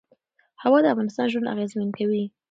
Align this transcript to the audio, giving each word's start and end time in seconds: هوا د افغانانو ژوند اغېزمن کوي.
هوا 0.61 0.79
د 0.81 0.85
افغانانو 0.93 1.29
ژوند 1.31 1.51
اغېزمن 1.53 1.89
کوي. 1.97 2.23